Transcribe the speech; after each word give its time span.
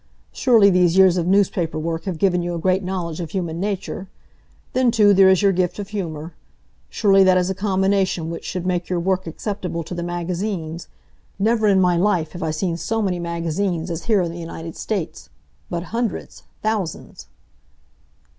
Surely 0.31 0.71
these 0.71 0.97
years 0.97 1.15
of 1.15 1.27
newspaper 1.27 1.77
work 1.77 2.05
have 2.05 2.17
given 2.17 2.41
you 2.41 2.55
a 2.55 2.59
great 2.59 2.81
knowledge 2.83 3.19
of 3.19 3.29
human 3.29 3.59
nature. 3.59 4.07
Then 4.73 4.89
too, 4.89 5.13
there 5.13 5.29
is 5.29 5.43
your 5.43 5.51
gift 5.51 5.77
of 5.77 5.89
humor. 5.89 6.33
Surely 6.89 7.23
that 7.23 7.37
is 7.37 7.51
a 7.51 7.53
combination 7.53 8.31
which 8.31 8.43
should 8.43 8.65
make 8.65 8.89
your 8.89 8.99
work 8.99 9.27
acceptable 9.27 9.83
to 9.83 9.93
the 9.93 10.01
magazines. 10.01 10.87
Never 11.37 11.67
in 11.67 11.79
my 11.79 11.97
life 11.97 12.31
have 12.31 12.41
I 12.41 12.49
seen 12.49 12.77
so 12.77 12.99
many 13.03 13.19
magazines 13.19 13.91
as 13.91 14.05
here 14.05 14.21
in 14.23 14.31
the 14.31 14.39
United 14.39 14.75
States. 14.75 15.29
But 15.69 15.83
hundreds! 15.93 16.41
Thousands!" 16.63 17.27